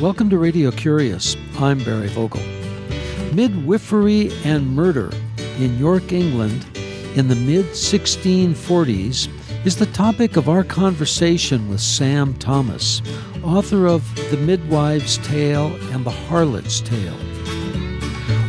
[0.00, 1.36] Welcome to Radio Curious.
[1.58, 2.40] I'm Barry Vogel.
[3.34, 5.10] Midwifery and murder
[5.58, 6.64] in York, England
[7.16, 9.28] in the mid 1640s
[9.66, 13.02] is the topic of our conversation with Sam Thomas,
[13.42, 17.18] author of The Midwife's Tale and The Harlot's Tale.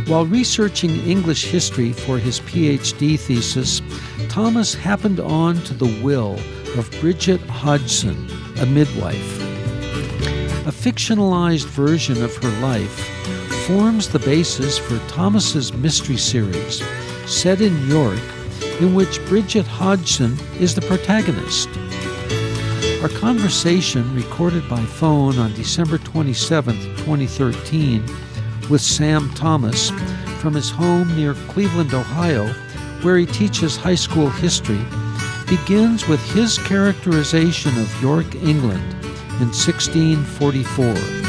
[0.08, 3.81] While researching English history for his PhD thesis,
[4.30, 6.40] Thomas happened on to the will
[6.77, 8.26] of Bridget Hodgson,
[8.62, 9.41] a midwife.
[10.64, 12.92] A fictionalized version of her life
[13.66, 16.84] forms the basis for Thomas's mystery series,
[17.26, 18.22] set in York
[18.80, 21.68] in which Bridget Hodgson is the protagonist.
[23.02, 28.06] Our conversation, recorded by phone on December 27, 2013,
[28.70, 29.90] with Sam Thomas
[30.42, 32.46] from his home near Cleveland, Ohio,
[33.02, 34.86] where he teaches high school history,
[35.48, 39.01] begins with his characterization of York, England
[39.41, 41.22] in 1644.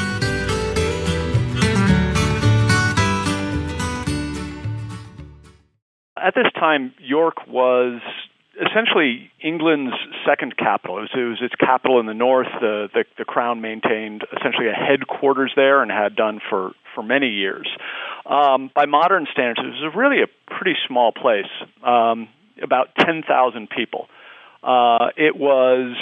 [6.22, 8.00] at this time, York was
[8.54, 9.94] essentially England's
[10.26, 10.98] second capital.
[10.98, 12.46] It was, it was, its capital in the north.
[12.60, 17.28] The, the, the crown maintained essentially a headquarters there and had done for for many
[17.28, 17.66] years.
[18.26, 21.50] Um, by modern standards, it was really a pretty small place,
[21.82, 22.28] um,
[22.62, 24.08] about ten thousand people.
[24.62, 25.96] Uh, it was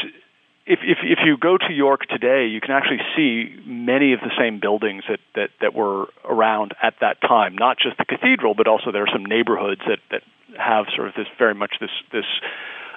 [0.67, 4.31] if, if if you go to York today, you can actually see many of the
[4.39, 7.57] same buildings that, that, that were around at that time.
[7.57, 10.23] Not just the cathedral, but also there are some neighborhoods that, that
[10.59, 12.27] have sort of this very much this this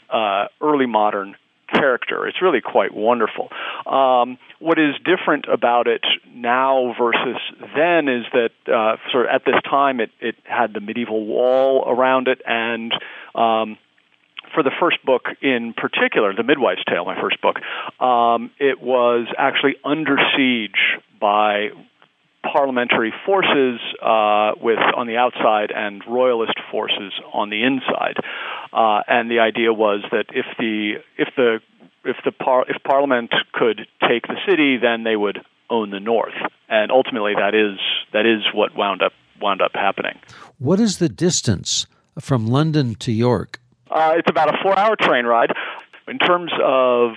[0.10, 1.36] uh, early modern
[1.72, 2.28] character.
[2.28, 3.50] It's really quite wonderful.
[3.86, 6.04] Um, what is different about it
[6.34, 7.38] now versus
[7.76, 11.84] then is that uh, sort of at this time it, it had the medieval wall
[11.88, 12.94] around it and
[13.34, 13.78] um,
[14.54, 17.58] for the first book in particular, The Midwife's Tale, my first book,
[18.00, 20.80] um, it was actually under siege
[21.20, 21.70] by
[22.44, 28.18] parliamentary forces uh, with on the outside and royalist forces on the inside.
[28.72, 31.60] Uh, and the idea was that if the if the
[32.04, 36.34] if the par- if Parliament could take the city, then they would own the North.
[36.68, 37.80] And ultimately, that is
[38.12, 40.20] that is what wound up wound up happening.
[40.60, 41.88] What is the distance
[42.20, 43.60] from London to York?
[43.94, 45.54] Uh, it's about a four-hour train ride.
[46.08, 47.12] In terms of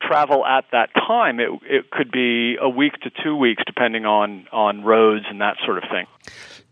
[0.00, 4.46] travel at that time, it it could be a week to two weeks, depending on
[4.52, 6.06] on roads and that sort of thing.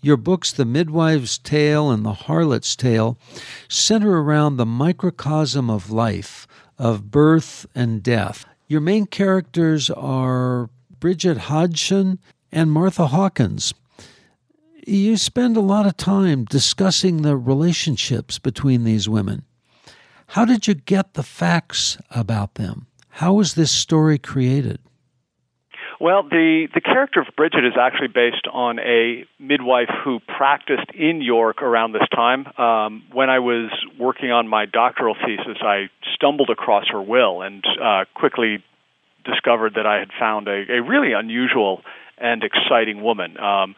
[0.01, 3.19] Your books, The Midwife's Tale and The Harlot's Tale,
[3.69, 6.47] center around the microcosm of life,
[6.79, 8.47] of birth and death.
[8.69, 10.71] Your main characters are
[11.01, 12.21] Bridget Hodgson
[12.53, 13.75] and Martha Hawkins.
[14.87, 19.43] You spend a lot of time discussing the relationships between these women.
[20.29, 22.87] How did you get the facts about them?
[23.09, 24.79] How was this story created?
[26.01, 31.23] Well, the, the character of Bridget is actually based on a midwife who practiced in
[31.23, 32.47] York around this time.
[32.57, 37.65] Um, when I was working on my doctoral thesis, I stumbled across her will and
[37.83, 38.63] uh, quickly
[39.25, 41.83] discovered that I had found a, a really unusual
[42.19, 43.39] and exciting woman.
[43.41, 43.75] Um,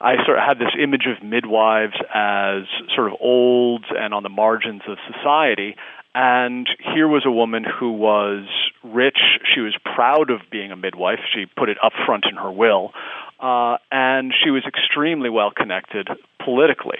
[0.00, 2.62] I sort of had this image of midwives as
[2.94, 5.76] sort of old and on the margins of society.
[6.14, 8.46] And here was a woman who was
[8.82, 9.18] rich.
[9.54, 11.20] She was proud of being a midwife.
[11.34, 12.92] She put it up front in her will.
[13.40, 16.08] Uh, and she was extremely well connected
[16.44, 16.98] politically.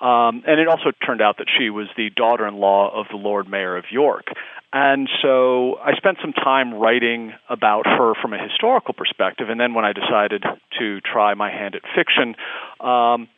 [0.00, 3.16] Um, and it also turned out that she was the daughter in law of the
[3.16, 4.26] Lord Mayor of York.
[4.72, 9.48] And so I spent some time writing about her from a historical perspective.
[9.48, 10.44] And then when I decided
[10.78, 12.34] to try my hand at fiction,
[12.80, 13.28] um,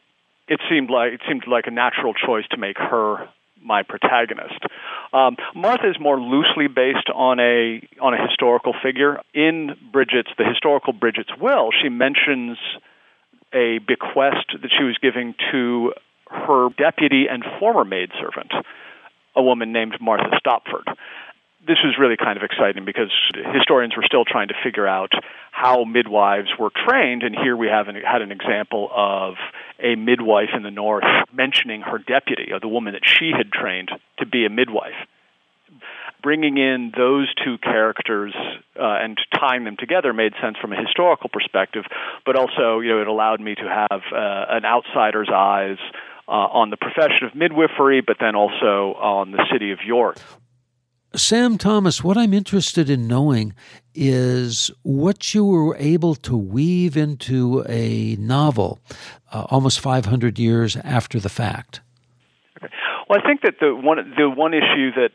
[0.49, 3.29] it seemed like it seemed like a natural choice to make her
[3.63, 4.59] my protagonist.
[5.13, 9.21] Um, Martha is more loosely based on a on a historical figure.
[9.33, 12.59] In Bridget's the historical Bridget's will, she mentions
[13.53, 15.93] a bequest that she was giving to
[16.29, 18.53] her deputy and former maidservant,
[19.37, 20.87] a woman named Martha Stopford.
[21.67, 23.11] This was really kind of exciting because
[23.53, 25.13] historians were still trying to figure out
[25.53, 29.35] how midwives were trained, and here we have an, had an example of
[29.79, 33.91] a midwife in the North mentioning her deputy, or the woman that she had trained
[34.19, 34.97] to be a midwife
[36.23, 38.35] bringing in those two characters
[38.79, 41.85] uh, and tying them together made sense from a historical perspective,
[42.27, 45.79] but also you know it allowed me to have uh, an outsider's eyes
[46.31, 50.17] uh, on the profession of midwifery, but then also on the city of York.
[51.17, 53.53] Sam Thomas, what I'm interested in knowing
[53.97, 58.79] is what you were able to weave into a novel
[59.33, 61.81] uh, almost 500 years after the fact.
[62.63, 62.73] Okay.
[63.09, 65.11] Well, I think that the one the one issue that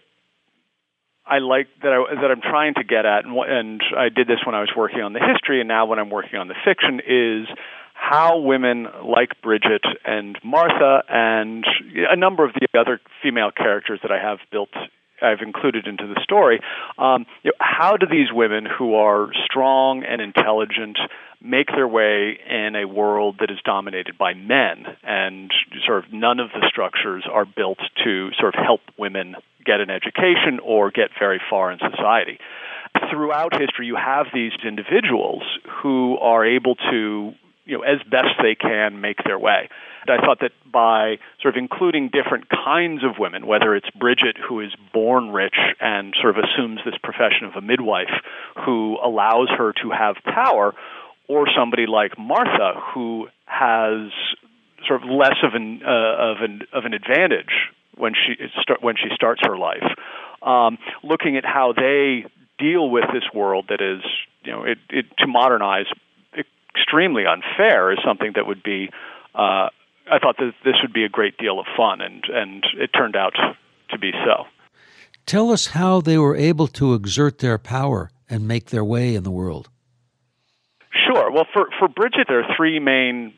[1.26, 4.40] I like that I, that I'm trying to get at, and, and I did this
[4.46, 7.00] when I was working on the history, and now when I'm working on the fiction,
[7.00, 7.48] is
[8.10, 11.66] how women like Bridget and Martha and
[12.10, 14.70] a number of the other female characters that I have built
[15.22, 16.60] I've included into the story.
[16.98, 21.00] Um, you know, how do these women who are strong and intelligent
[21.42, 25.52] make their way in a world that is dominated by men and
[25.86, 29.36] sort of none of the structures are built to sort of help women
[29.66, 32.40] get an education or get very far in society?
[33.10, 35.44] Throughout history, you have these individuals
[35.82, 37.34] who are able to,
[37.66, 39.70] you know, as best they can, make their way.
[40.08, 44.38] And I thought that by sort of including different kinds of women, whether it's Bridget,
[44.38, 48.14] who is born rich and sort of assumes this profession of a midwife,
[48.66, 50.74] who allows her to have power,
[51.28, 54.12] or somebody like Martha, who has
[54.88, 58.96] sort of less of an uh, of an of an advantage when she start, when
[58.96, 59.84] she starts her life.
[60.44, 62.26] Um, looking at how they
[62.60, 64.04] deal with this world that is,
[64.44, 65.88] you know, it, it to modernize
[66.76, 68.90] extremely unfair is something that would be
[69.34, 69.70] uh,
[70.12, 73.16] I thought that this would be a great deal of fun, and and it turned
[73.16, 73.34] out
[73.90, 74.46] to be so.
[75.26, 79.24] Tell us how they were able to exert their power and make their way in
[79.24, 79.70] the world.
[81.08, 81.32] Sure.
[81.32, 83.34] Well, for for Bridget, there are three main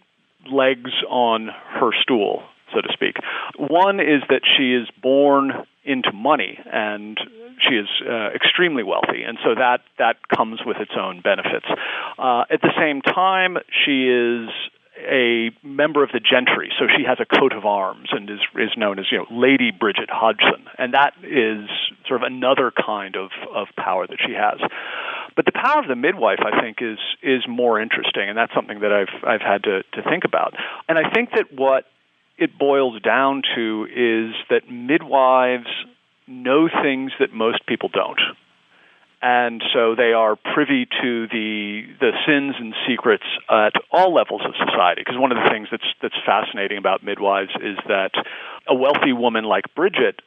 [0.51, 1.50] legs on
[1.80, 2.44] her stool,
[2.74, 3.16] so to speak.
[3.57, 5.51] One is that she is born
[5.88, 7.18] into money and
[7.68, 11.66] she is uh, extremely wealthy, and so that that comes with its own benefits.
[12.18, 14.50] Uh, at the same time, she is
[15.10, 18.72] a member of the gentry, so she has a coat of arms and is is
[18.78, 21.69] known as you know Lady Bridget Hodgson, and that is
[22.07, 24.60] sort of another kind of of power that she has.
[25.36, 28.80] But the power of the midwife, I think, is is more interesting, and that's something
[28.81, 30.54] that I've I've had to to think about.
[30.88, 31.86] And I think that what
[32.38, 35.68] it boils down to is that midwives
[36.28, 38.19] know things that most people don't
[39.22, 44.54] and so they are privy to the the sins and secrets at all levels of
[44.56, 45.01] society.
[45.01, 48.12] Because one of the things that's that's fascinating about midwives is that
[48.68, 50.22] a wealthy woman like Bridget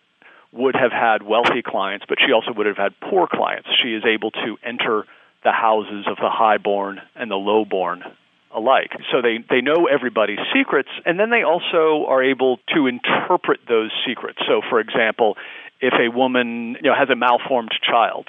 [0.53, 3.69] would have had wealthy clients, but she also would have had poor clients.
[3.81, 5.07] She is able to enter
[5.45, 8.03] the houses of the highborn and the lowborn
[8.55, 8.91] alike.
[9.13, 13.91] So they, they know everybody's secrets, and then they also are able to interpret those
[14.07, 14.39] secrets.
[14.47, 15.37] So, for example,
[15.81, 18.27] if a woman you know, has a malformed child,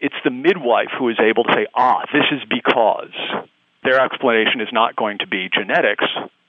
[0.00, 3.14] it's the midwife who is able to say, ah, this is because.
[3.82, 6.04] Their explanation is not going to be genetics,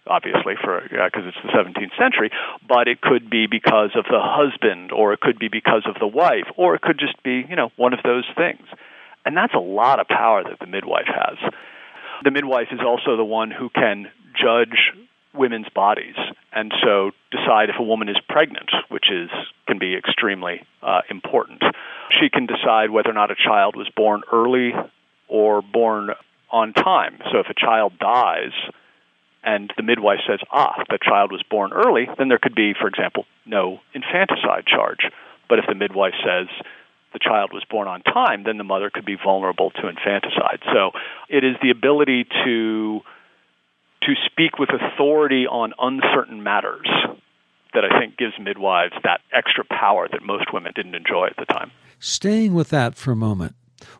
[0.06, 2.30] obviously, for because uh, it's the 17th century,
[2.68, 6.07] but it could be because of the husband, or it could be because of the
[6.07, 8.65] wife, or it could just be, you know, one of those things.
[9.25, 11.38] And that's a lot of power that the midwife has.
[12.23, 14.91] The midwife is also the one who can judge
[15.33, 16.15] women's bodies
[16.51, 19.29] and so decide if a woman is pregnant, which is
[19.65, 21.63] can be extremely uh, important.
[22.19, 24.73] She can decide whether or not a child was born early
[25.27, 26.09] or born
[26.51, 27.19] on time.
[27.31, 28.51] So if a child dies
[29.44, 32.88] and the midwife says, "Ah, the child was born early," then there could be, for
[32.88, 35.09] example, no infanticide charge.
[35.50, 36.47] But if the midwife says
[37.13, 40.60] the child was born on time, then the mother could be vulnerable to infanticide.
[40.74, 40.92] So
[41.30, 43.02] it is the ability to
[44.04, 46.88] to speak with authority on uncertain matters
[47.74, 51.46] that I think gives midwives that extra power that most women didn't enjoy at the
[51.46, 51.72] time.
[52.00, 53.56] Staying with that for a moment,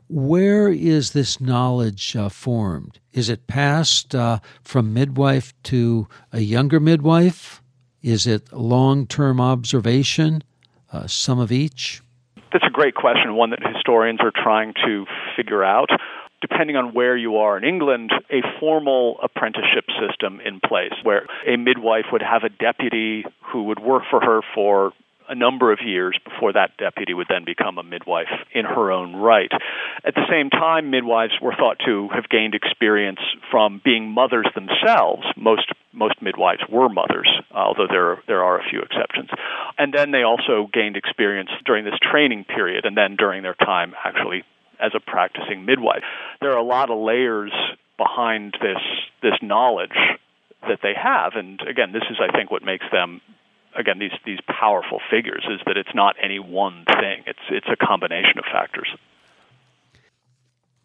[0.08, 3.00] where is this knowledge uh, formed?
[3.14, 7.62] Is it passed uh, from midwife to a younger midwife?
[8.02, 10.44] Is it long term observation?
[10.92, 12.02] Uh, some of each?
[12.52, 15.06] That's a great question, one that historians are trying to
[15.38, 15.90] figure out.
[16.42, 21.56] Depending on where you are in England, a formal apprenticeship system in place where a
[21.56, 24.92] midwife would have a deputy who would work for her for
[25.32, 29.16] a number of years before that deputy would then become a midwife in her own
[29.16, 29.50] right.
[30.04, 33.20] At the same time, midwives were thought to have gained experience
[33.50, 35.24] from being mothers themselves.
[35.38, 39.30] Most most midwives were mothers, uh, although there there are a few exceptions.
[39.78, 43.94] And then they also gained experience during this training period, and then during their time
[44.04, 44.44] actually
[44.82, 46.04] as a practicing midwife.
[46.42, 47.54] There are a lot of layers
[47.98, 48.84] behind this
[49.22, 49.96] this knowledge
[50.68, 53.22] that they have, and again, this is I think what makes them
[53.76, 57.24] again these these powerful figures is that it's not any one thing.
[57.26, 58.88] It's it's a combination of factors.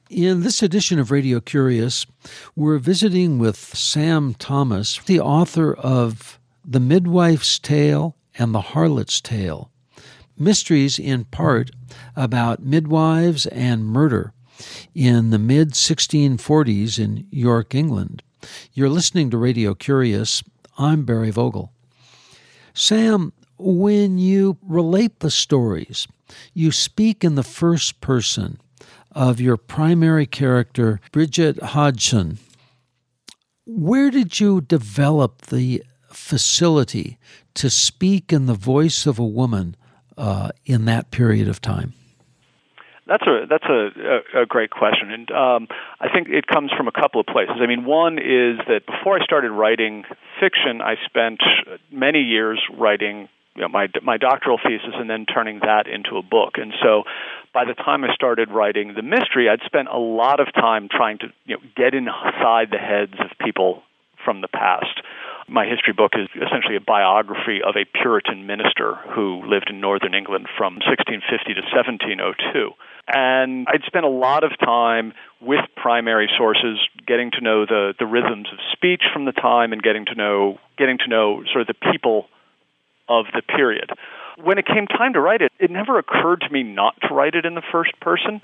[0.09, 2.07] In this edition of Radio Curious,
[2.55, 9.73] we're visiting with Sam Thomas, the author of The Midwife's Tale and The Harlot's Tale
[10.39, 11.71] mysteries in part
[12.15, 14.33] about midwives and murder
[14.95, 18.23] in the mid 1640s in York, England.
[18.73, 20.43] You're listening to Radio Curious.
[20.79, 21.73] I'm Barry Vogel.
[22.77, 26.07] Sam, when you relate the stories,
[26.53, 28.61] you speak in the first person
[29.13, 32.37] of your primary character, Bridget Hodgson.
[33.65, 37.19] Where did you develop the facility
[37.55, 39.75] to speak in the voice of a woman
[40.19, 41.95] uh, in that period of time?
[43.07, 43.91] That's a that's a,
[44.37, 45.69] a, a great question, and um,
[46.01, 47.57] I think it comes from a couple of places.
[47.61, 50.05] I mean, one is that before I started writing
[50.41, 51.41] fiction, I spent
[51.93, 56.23] many years writing you know, my my doctoral thesis and then turning that into a
[56.23, 56.55] book.
[56.57, 57.05] And so,
[57.55, 61.19] by the time I started writing the mystery, I'd spent a lot of time trying
[61.19, 63.83] to you know get inside the heads of people
[64.25, 65.01] from the past.
[65.49, 70.13] My history book is essentially a biography of a Puritan minister who lived in northern
[70.13, 72.71] England from 1650 to 1702.
[73.09, 78.07] And I'd spent a lot of time with primary sources, getting to know the, the
[78.07, 81.69] rhythms of speech from the time and getting to know getting to know sort of
[81.69, 82.27] the people
[83.09, 83.91] of the period.
[84.43, 87.35] When it came time to write it, it never occurred to me not to write
[87.35, 88.43] it in the first person.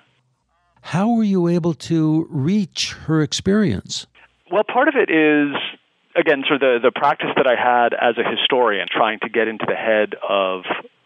[0.82, 4.06] How were you able to reach her experience?
[4.50, 5.54] Well, part of it is
[6.16, 9.49] again sort of the, the practice that I had as a historian, trying to get
[9.49, 10.64] into the head of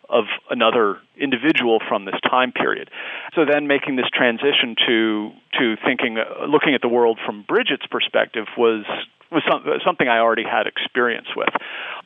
[0.09, 2.91] of another individual from this time period.
[3.35, 7.87] So then making this transition to to thinking uh, looking at the world from Bridget's
[7.91, 8.85] perspective was
[9.31, 11.51] was some, something I already had experience with.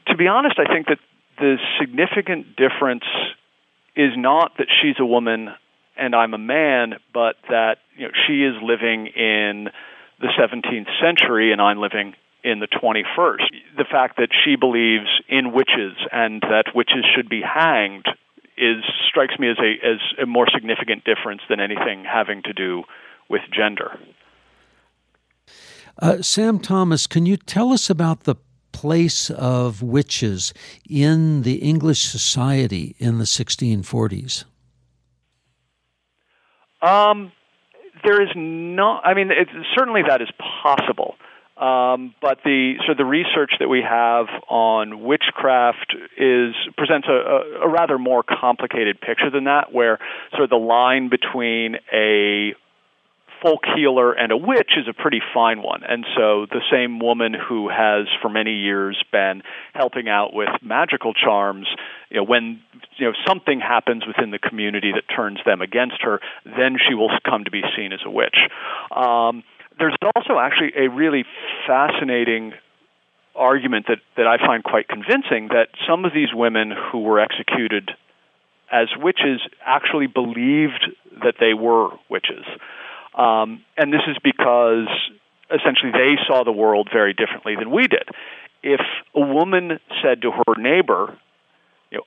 [0.08, 0.98] To be honest, I think that
[1.38, 3.04] the significant difference
[3.96, 5.50] is not that she's a woman
[5.96, 9.68] and I'm a man, but that you know she is living in
[10.20, 13.76] the 17th century and I'm living in the 21st.
[13.76, 18.06] The fact that she believes in witches and that witches should be hanged
[18.56, 22.82] is strikes me as a as a more significant difference than anything having to do
[23.28, 23.98] with gender.
[25.98, 28.36] Uh, Sam Thomas, can you tell us about the
[28.72, 30.54] place of witches
[30.88, 34.44] in the English society in the 1640s?
[36.82, 37.32] Um,
[38.04, 39.00] there is no.
[39.04, 39.30] I mean,
[39.76, 40.28] certainly that is
[40.62, 41.16] possible.
[41.60, 47.66] Um, but the so the research that we have on witchcraft is presents a, a,
[47.66, 49.98] a rather more complicated picture than that, where
[50.30, 52.54] sort of the line between a
[53.42, 55.82] folk healer and a witch is a pretty fine one.
[55.86, 59.42] And so the same woman who has for many years been
[59.74, 61.66] helping out with magical charms,
[62.10, 62.60] you know, when
[62.96, 67.10] you know something happens within the community that turns them against her, then she will
[67.24, 68.36] come to be seen as a witch.
[68.94, 69.42] Um,
[69.80, 71.24] there's also actually a really
[71.66, 72.52] fascinating
[73.34, 77.90] argument that, that I find quite convincing that some of these women who were executed
[78.70, 80.86] as witches actually believed
[81.22, 82.44] that they were witches.
[83.14, 84.88] Um, and this is because
[85.50, 88.04] essentially they saw the world very differently than we did.
[88.62, 88.80] If
[89.14, 91.18] a woman said to her neighbor,
[91.90, 92.04] you know,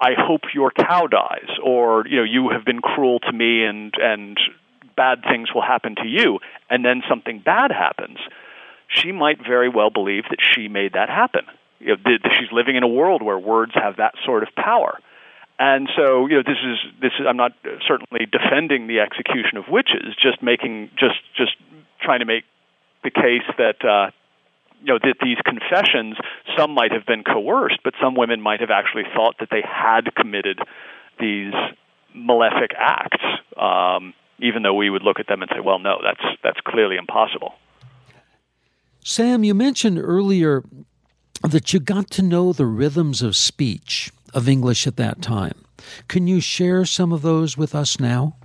[0.00, 3.94] I hope your cow dies, or you know, you have been cruel to me and
[3.98, 4.38] and
[4.96, 6.38] bad things will happen to you,
[6.70, 8.18] and then something bad happens,
[8.88, 11.42] she might very well believe that she made that happen.
[11.80, 14.98] You know, she's living in a world where words have that sort of power.
[15.58, 17.12] And so, you know, this is this.
[17.20, 17.52] Is, I'm not
[17.86, 21.52] certainly defending the execution of witches, just making just just
[22.00, 22.44] trying to make
[23.04, 24.10] the case that uh,
[24.80, 26.16] you know that these confessions,
[26.56, 30.14] some might have been coerced, but some women might have actually thought that they had
[30.16, 30.58] committed
[31.20, 31.54] these
[32.14, 33.22] malefic acts,
[33.56, 36.96] um, even though we would look at them and say, well, no, that's that's clearly
[36.96, 37.54] impossible.
[39.04, 40.62] Sam, you mentioned earlier
[41.42, 45.64] that you got to know the rhythms of speech of English at that time.
[46.08, 48.36] Can you share some of those with us now?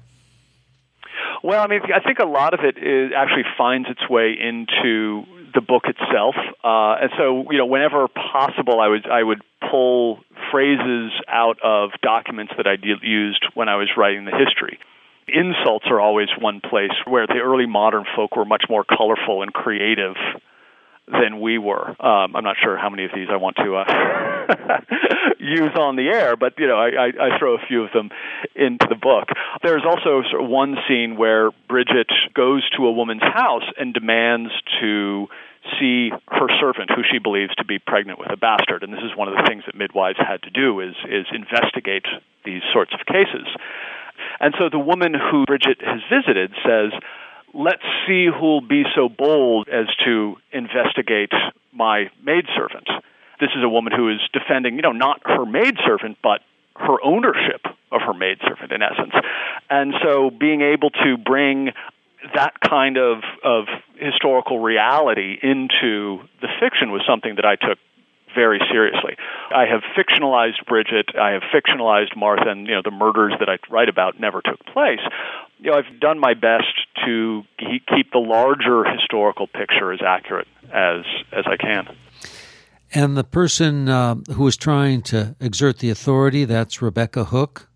[1.43, 5.23] Well, I mean, I think a lot of it is, actually finds its way into
[5.53, 10.19] the book itself, uh, and so you know, whenever possible, I would I would pull
[10.51, 14.79] phrases out of documents that I used when I was writing the history.
[15.27, 19.53] Insults are always one place where the early modern folk were much more colorful and
[19.53, 20.15] creative
[21.07, 21.89] than we were.
[21.89, 24.79] Um, I'm not sure how many of these I want to uh,
[25.39, 28.09] use on the air, but you know, I, I, I throw a few of them
[28.55, 29.29] into the book.
[29.63, 34.51] There's also sort of one scene where Bridget goes to a woman's house and demands
[34.81, 35.27] to
[35.79, 38.83] see her servant, who she believes to be pregnant with a bastard.
[38.83, 42.05] And this is one of the things that midwives had to do is is investigate
[42.45, 43.47] these sorts of cases.
[44.39, 46.91] And so the woman who Bridget has visited says,
[47.53, 51.31] let's see who'll be so bold as to investigate
[51.73, 52.87] my maidservant.
[53.39, 56.41] This is a woman who is defending, you know, not her maidservant, but
[56.75, 59.13] her ownership of her maidservant, in essence.
[59.69, 61.71] And so being able to bring
[62.35, 63.65] that kind of, of
[63.97, 67.77] historical reality into the fiction was something that I took
[68.37, 69.17] very seriously.
[69.49, 73.57] I have fictionalized Bridget, I have fictionalized Martha, and you know the murders that I
[73.69, 75.01] write about never took place.
[75.57, 76.75] You know, I've done my best
[77.05, 81.01] to keep the larger historical picture as accurate as
[81.31, 81.87] as I can.
[82.93, 87.67] And the person uh, who was trying to exert the authority, that's Rebecca Hooke?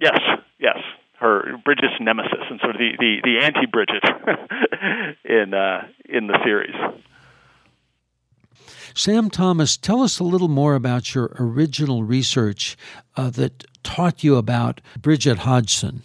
[0.00, 0.20] Yes,
[0.58, 0.76] yes.
[1.18, 4.04] Her Bridget's nemesis and sort of the, the, the anti Bridget
[5.24, 6.74] in, uh, in the series.
[8.98, 12.76] Sam Thomas, tell us a little more about your original research
[13.16, 16.02] uh, that taught you about Bridget Hodgson.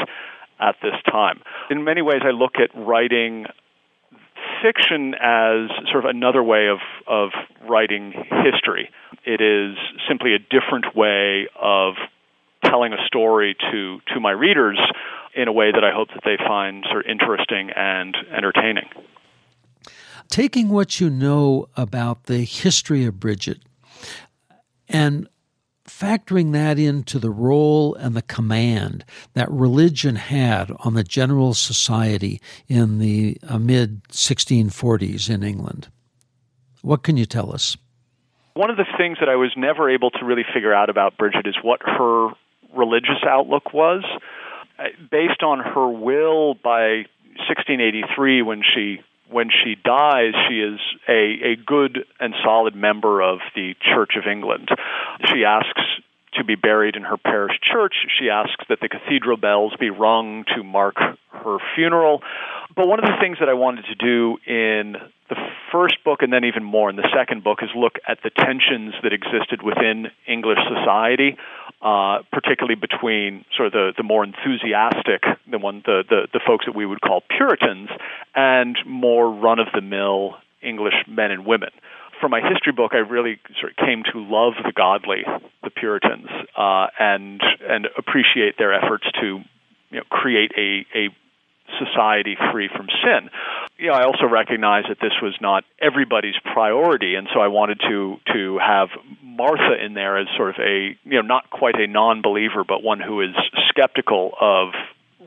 [0.61, 1.41] at this time.
[1.71, 3.47] In many ways, I look at writing
[4.63, 7.31] fiction as sort of another way of of
[7.69, 8.13] writing
[8.45, 8.91] history.
[9.25, 9.77] It is
[10.09, 11.95] simply a different way of
[12.71, 14.79] telling a story to to my readers
[15.35, 18.89] in a way that I hope that they find sort of interesting and entertaining.
[20.29, 23.61] Taking what you know about the history of Bridget
[24.89, 25.29] and
[25.87, 32.41] factoring that into the role and the command that religion had on the general society
[32.69, 35.89] in the uh, mid 1640s in England.
[36.83, 37.77] What can you tell us?
[38.55, 41.47] One of the things that I was never able to really figure out about Bridget
[41.47, 42.31] is what her
[42.75, 44.05] religious outlook was.
[44.79, 47.05] Uh, based on her will by
[47.49, 53.41] 1683 when she when she dies, she is a, a good and solid member of
[53.55, 54.71] the Church of England.
[55.27, 55.83] She asks
[56.35, 57.95] to be buried in her parish church.
[58.19, 62.23] She asks that the cathedral bells be rung to mark her funeral.
[62.75, 64.97] But one of the things that I wanted to do in
[65.29, 65.37] the
[65.73, 68.95] first book and then even more in the second book is look at the tensions
[69.03, 71.37] that existed within English society
[71.83, 76.67] uh, particularly between sort of the, the more enthusiastic, the one the, the, the folks
[76.67, 77.89] that we would call Puritans,
[78.35, 81.71] and more run of the mill English men and women.
[82.21, 85.23] For my history book, I really sort of came to love the godly,
[85.63, 89.41] the Puritans, uh, and and appreciate their efforts to
[89.91, 91.09] you know, create a, a
[91.79, 93.31] society free from sin.
[93.79, 97.81] You know, I also recognize that this was not everybody's priority, and so I wanted
[97.89, 98.89] to to have
[99.23, 103.01] Martha in there as sort of a you know not quite a non-believer, but one
[103.01, 103.35] who is
[103.69, 104.71] skeptical of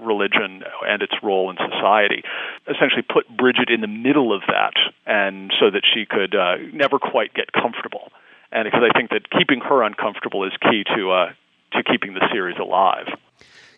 [0.01, 2.23] religion and its role in society.
[2.67, 4.73] Essentially, put Bridget in the middle of that,
[5.05, 8.11] and so that she could uh, never quite get comfortable.
[8.51, 11.33] And because I think that keeping her uncomfortable is key to uh,
[11.73, 13.07] to keeping the series alive.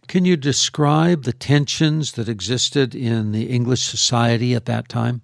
[0.07, 5.21] Can you describe the tensions that existed in the English society at that time?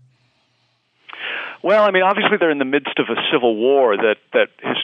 [1.62, 4.78] Well, I mean, obviously they're in the midst of a civil war that that has,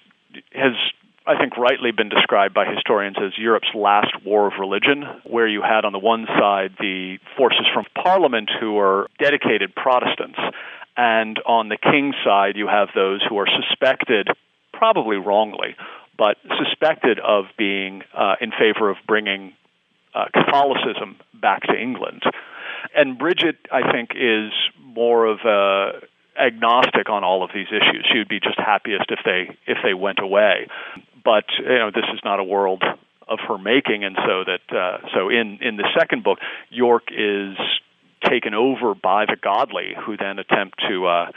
[0.51, 0.73] has
[1.25, 5.61] I think rightly been described by historians as Europe's last war of religion, where you
[5.61, 10.39] had on the one side the forces from Parliament who are dedicated Protestants,
[10.97, 14.27] and on the king's side you have those who are suspected,
[14.73, 15.75] probably wrongly,
[16.17, 19.53] but suspected of being uh, in favor of bringing
[20.15, 22.23] uh, Catholicism back to England.
[22.95, 26.01] And Bridget, I think, is more of a
[26.37, 28.05] agnostic on all of these issues.
[28.11, 30.67] She would be just happiest if they if they went away.
[31.23, 32.83] But you know, this is not a world
[33.27, 37.57] of her making, and so that uh, so in in the second book, York is
[38.23, 41.31] taken over by the godly, who then attempt to uh,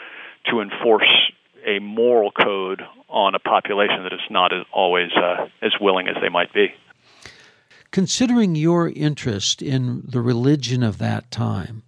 [0.51, 1.11] to enforce
[1.67, 6.17] a moral code on a population that is not as, always uh, as willing as
[6.21, 6.73] they might be.
[7.91, 11.83] Considering your interest in the religion of that time,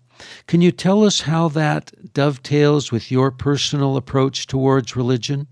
[0.47, 5.47] can you tell us how that dovetails with your personal approach towards religion?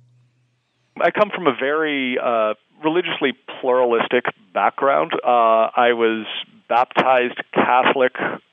[1.00, 5.12] I come from a very uh, religiously pluralistic background.
[5.14, 6.26] Uh, I was
[6.68, 8.12] baptized Catholic.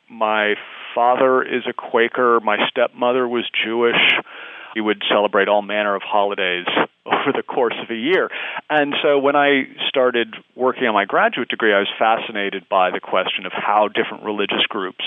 [0.09, 0.55] My
[0.93, 2.39] father is a Quaker.
[2.41, 3.95] My stepmother was Jewish.
[4.75, 6.67] We would celebrate all manner of holidays
[7.05, 8.29] over the course of a year.
[8.69, 12.99] And so when I started working on my graduate degree, I was fascinated by the
[12.99, 15.03] question of how different religious groups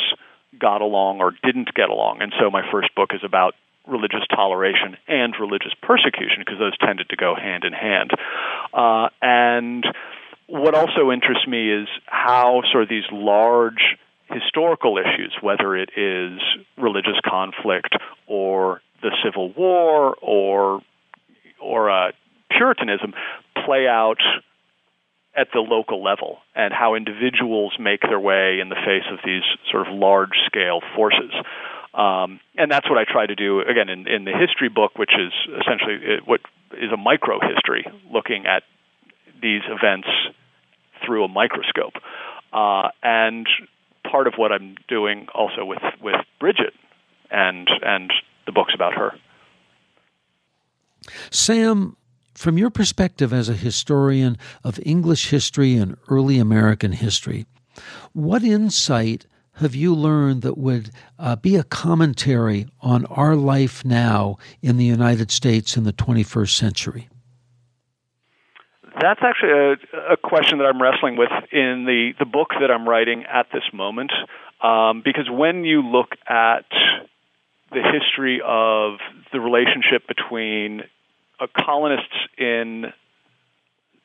[0.58, 2.22] got along or didn't get along.
[2.22, 3.54] And so my first book is about
[3.86, 8.10] religious toleration and religious persecution because those tended to go hand in hand.
[8.72, 9.84] Uh, and
[10.46, 13.96] what also interests me is how sort of these large
[14.30, 16.38] historical issues, whether it is
[16.76, 17.94] religious conflict
[18.26, 20.80] or the Civil War or
[21.60, 22.12] or uh,
[22.50, 23.12] Puritanism,
[23.64, 24.20] play out
[25.36, 29.42] at the local level, and how individuals make their way in the face of these
[29.70, 31.32] sort of large scale forces.
[31.94, 35.12] Um, and that's what I try to do again in, in the history book, which
[35.18, 36.40] is essentially uh, what
[36.72, 38.62] is a micro history, looking at
[39.40, 40.08] these events
[41.04, 41.94] through a microscope.
[42.52, 43.46] Uh, and
[44.10, 46.74] part of what I'm doing also with, with Bridget
[47.30, 48.12] and and
[48.46, 49.12] the books about her.
[51.30, 51.96] Sam,
[52.34, 57.46] from your perspective as a historian of English history and early American history,
[58.12, 59.26] what insight
[59.60, 64.84] have you learned that would uh, be a commentary on our life now in the
[64.84, 67.08] United States in the 21st century?
[69.00, 72.88] That's actually a, a, question that I'm wrestling with in the, the book that I'm
[72.88, 74.10] writing at this moment.
[74.60, 76.66] Um, because when you look at
[77.70, 78.98] the history of
[79.32, 80.82] the relationship between
[81.46, 82.92] colonists in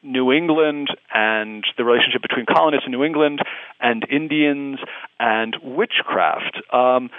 [0.03, 3.39] New England and the relationship between colonists in New England
[3.79, 4.79] and Indians
[5.19, 7.09] and witchcraft, um,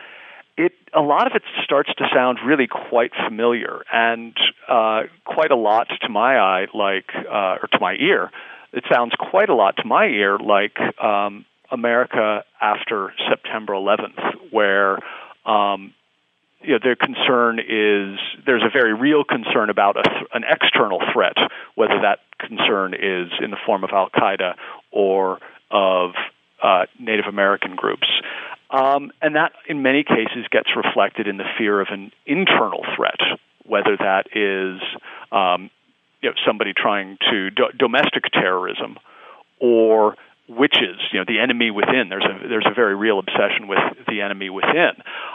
[0.57, 4.37] it a lot of it starts to sound really quite familiar and
[4.69, 8.31] uh, quite a lot to my eye, like uh, or to my ear.
[8.73, 14.99] It sounds quite a lot to my ear like um, America after September 11th, where
[15.45, 15.95] um,
[16.65, 21.01] you know, their concern is there's a very real concern about a th- an external
[21.13, 21.37] threat,
[21.75, 24.55] whether that concern is in the form of Al Qaeda
[24.91, 25.39] or
[25.71, 26.13] of
[26.63, 28.09] uh, Native American groups.
[28.71, 33.21] Um, and that, in many cases, gets reflected in the fear of an internal threat,
[33.65, 34.81] whether that is
[35.31, 35.71] um,
[36.23, 38.97] you know, somebody trying to do- domestic terrorism
[39.61, 40.17] or
[40.49, 42.09] witches, you know, the enemy within.
[42.09, 44.93] There's a there's a very real obsession with the enemy within,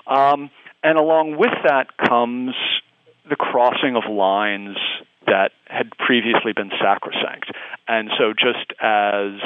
[0.08, 0.50] um,
[0.84, 2.56] and along with that comes
[3.30, 4.78] the crossing of lines
[5.26, 7.52] that had previously been sacrosanct.
[7.88, 9.40] And so, just as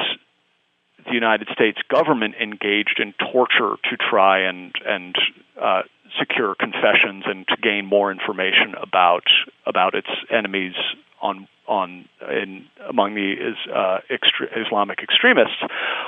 [1.05, 5.15] the United States government engaged in torture to try and and
[5.61, 5.81] uh,
[6.19, 9.23] secure confessions and to gain more information about
[9.65, 10.75] about its enemies
[11.21, 15.61] on on in among the is, uh, extre- Islamic extremists.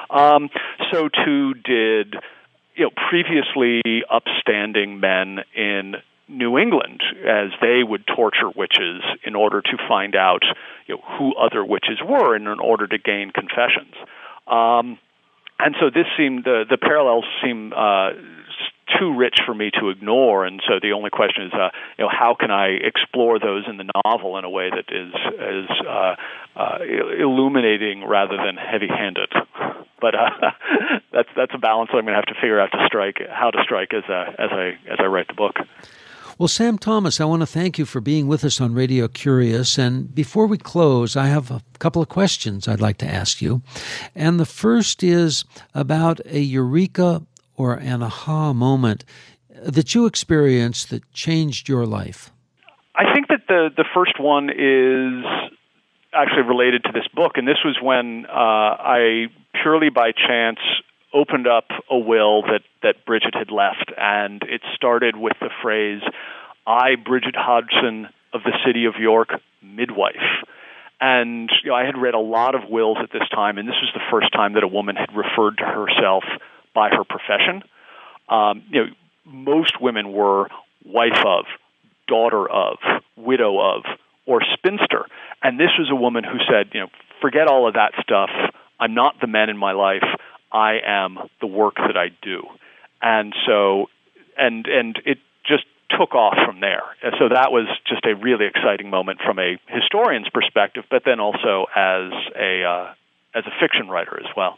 [0.09, 0.49] Um,
[0.91, 2.15] so too did
[2.75, 5.95] you know previously upstanding men in
[6.27, 10.43] New England as they would torture witches in order to find out
[10.87, 13.93] you know, who other witches were and in order to gain confessions.
[14.47, 14.97] Um,
[15.59, 18.11] and so this seemed the the parallels seem uh,
[18.99, 22.09] too rich for me to ignore, and so the only question is, uh, you know,
[22.11, 26.15] how can I explore those in the novel in a way that is is uh,
[26.55, 26.77] uh,
[27.19, 29.29] illuminating rather than heavy-handed.
[30.05, 30.51] But uh,
[31.11, 33.49] that's that's a balance that I'm going to have to figure out to strike, how
[33.49, 35.55] to strike as uh, as I as I write the book.
[36.37, 39.79] Well, Sam Thomas, I want to thank you for being with us on Radio Curious.
[39.79, 43.63] And before we close, I have a couple of questions I'd like to ask you.
[44.13, 47.23] And the first is about a eureka
[47.57, 49.05] or an aha moment
[49.63, 52.31] that you experienced that changed your life.
[52.93, 55.51] I think that the, the first one is
[56.15, 57.33] actually related to this book.
[57.35, 59.27] And this was when uh, I,
[59.65, 60.59] purely by chance,
[61.11, 66.01] opened up a will that, that Bridget had left, and it started with the phrase,
[66.67, 69.29] I, Bridget Hodgson of the city of York,
[69.63, 70.15] midwife.
[71.01, 73.75] And you know, I had read a lot of wills at this time, and this
[73.81, 76.23] was the first time that a woman had referred to herself
[76.75, 77.63] by her profession.
[78.29, 78.91] Um, you know,
[79.25, 80.47] most women were
[80.85, 81.45] wife of,
[82.07, 82.77] daughter of,
[83.17, 83.83] widow of,
[84.27, 85.05] or spinster.
[85.41, 86.87] And this was a woman who said, you know,
[87.19, 88.29] forget all of that stuff.
[88.79, 90.03] I'm not the man in my life.
[90.51, 92.43] I am the work that I do.
[93.01, 93.87] And so,
[94.37, 96.83] and and it just took off from there.
[97.03, 101.19] And so that was just a really exciting moment from a historian's perspective, but then
[101.19, 102.93] also as a uh,
[103.35, 104.57] as a fiction writer as well.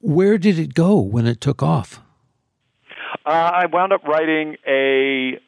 [0.00, 2.00] Where did it go when it took off?
[3.24, 5.40] Uh, I wound up writing a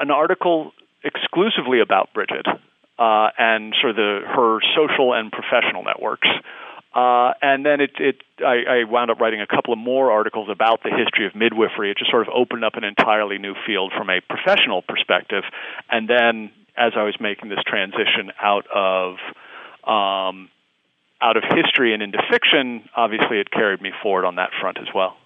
[0.00, 0.72] an article
[1.04, 2.46] exclusively about Bridget
[2.98, 6.28] uh, and sort of the, her social and professional networks.
[6.96, 10.48] Uh, and then it, it I, I wound up writing a couple of more articles
[10.50, 11.90] about the history of midwifery.
[11.90, 15.44] It just sort of opened up an entirely new field from a professional perspective.
[15.90, 19.16] And then, as I was making this transition out of
[19.84, 20.48] um,
[21.20, 24.88] out of history and into fiction, obviously it carried me forward on that front as
[24.94, 25.18] well.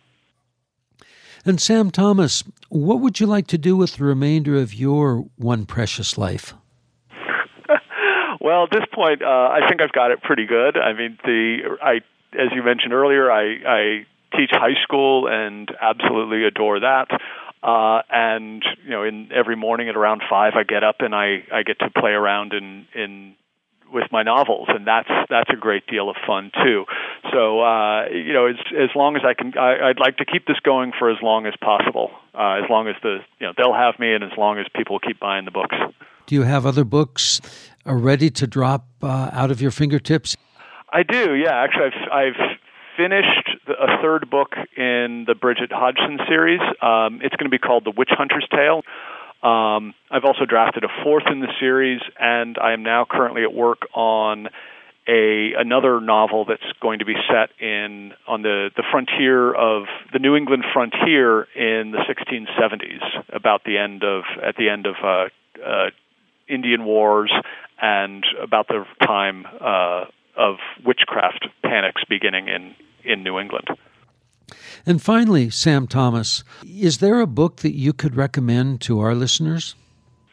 [1.44, 5.66] And Sam Thomas, what would you like to do with the remainder of your one
[5.66, 6.52] precious life?
[8.40, 10.76] Well, at this point, uh, I think I've got it pretty good.
[10.76, 12.00] I mean, the I
[12.32, 17.08] as you mentioned earlier, I, I teach high school and absolutely adore that.
[17.62, 21.44] Uh, and you know, in every morning at around five, I get up and I
[21.52, 23.34] I get to play around in in
[23.92, 26.86] with my novels, and that's that's a great deal of fun too.
[27.32, 30.46] So uh, you know, as as long as I can, I, I'd like to keep
[30.46, 32.10] this going for as long as possible.
[32.34, 34.98] Uh, as long as the you know they'll have me, and as long as people
[34.98, 35.76] keep buying the books.
[36.26, 37.40] Do you have other books
[37.86, 40.36] uh, ready to drop uh, out of your fingertips?
[40.92, 41.34] I do.
[41.34, 42.58] Yeah, actually, I've I've
[42.96, 46.60] finished a third book in the Bridget Hodgson series.
[46.82, 48.82] Um, it's going to be called The Witch Hunter's Tale.
[49.42, 53.54] Um, I've also drafted a fourth in the series, and I am now currently at
[53.54, 54.48] work on
[55.08, 60.18] a another novel that's going to be set in on the the frontier of the
[60.18, 65.28] New England frontier in the 1670s, about the end of at the end of uh,
[65.64, 65.90] uh,
[66.48, 67.32] Indian Wars
[67.80, 70.04] and about the time uh,
[70.36, 73.68] of witchcraft panics beginning in in New England.
[74.84, 79.74] And finally, Sam Thomas, is there a book that you could recommend to our listeners?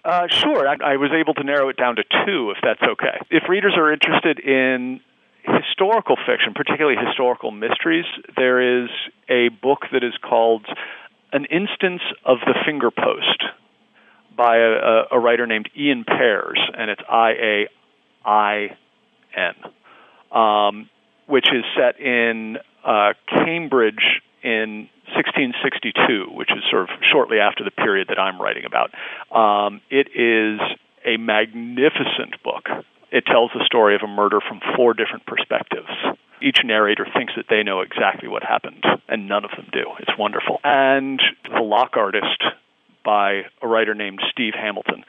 [0.03, 0.67] Uh, sure.
[0.67, 3.19] I, I was able to narrow it down to two, if that's okay.
[3.29, 5.01] If readers are interested in
[5.45, 8.05] historical fiction, particularly historical mysteries,
[8.35, 8.89] there is
[9.29, 10.65] a book that is called
[11.33, 13.43] An Instance of the Fingerpost
[14.37, 17.67] by a, a writer named Ian Pears, and it's I A
[18.25, 18.77] I
[19.35, 19.55] N.
[20.31, 20.89] Um,
[21.27, 27.71] which is set in uh, Cambridge in 1662, which is sort of shortly after the
[27.71, 28.91] period that I'm writing about.
[29.35, 30.59] Um, it is
[31.05, 32.67] a magnificent book.
[33.11, 35.89] It tells the story of a murder from four different perspectives.
[36.41, 39.85] Each narrator thinks that they know exactly what happened, and none of them do.
[39.99, 40.59] It's wonderful.
[40.63, 42.43] And The Lock Artist
[43.07, 45.05] by a writer named Steve Hamilton.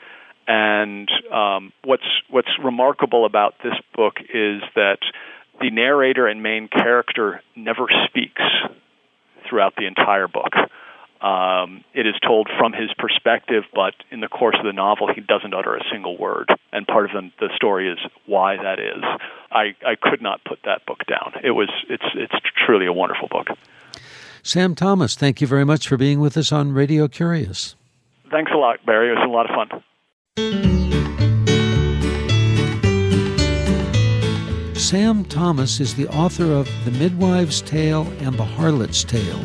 [0.46, 4.98] And um, what's what's remarkable about this book is that
[5.60, 8.40] the narrator and main character never speaks
[9.48, 10.54] throughout the entire book.
[11.20, 15.20] Um, it is told from his perspective, but in the course of the novel, he
[15.20, 16.48] doesn't utter a single word.
[16.72, 19.02] And part of the, the story is why that is.
[19.50, 21.32] I, I could not put that book down.
[21.42, 23.48] It was it's it's truly a wonderful book.
[24.44, 27.74] Sam Thomas, thank you very much for being with us on Radio Curious.
[28.30, 29.10] Thanks a lot, Barry.
[29.10, 29.82] It was a lot of fun.
[34.74, 39.42] Sam Thomas is the author of The Midwife's Tale and The Harlot's Tale.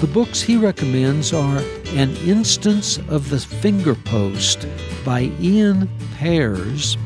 [0.00, 4.66] The books he recommends are An Instance of the Fingerpost
[5.04, 6.96] by Ian Pears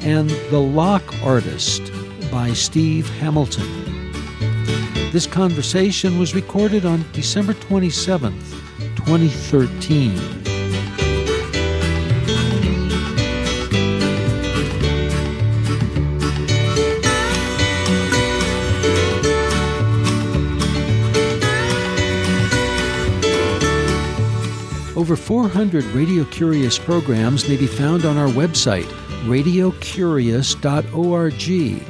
[0.00, 1.90] and The Lock Artist
[2.30, 4.12] by Steve Hamilton.
[5.10, 8.63] This conversation was recorded on December 27th,
[8.96, 10.44] 2013.
[24.96, 28.88] Over 400 Radio Curious programs may be found on our website,
[29.26, 31.82] radiocurious.org.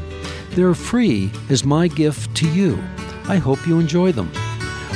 [0.51, 2.83] They're free as my gift to you.
[3.29, 4.33] I hope you enjoy them.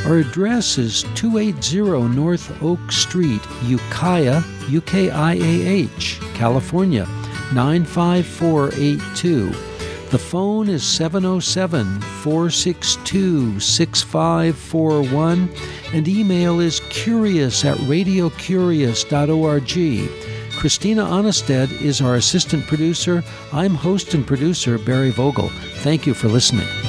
[0.07, 7.05] Our address is 280 North Oak Street, Ukiah, U K I A H, California,
[7.53, 9.51] 95482.
[10.11, 15.51] The phone is 707 462 6541
[15.93, 20.59] and email is curious at radiocurious.org.
[20.59, 23.23] Christina Aanestad is our assistant producer.
[23.53, 25.51] I'm host and producer Barry Vogel.
[25.83, 26.88] Thank you for listening.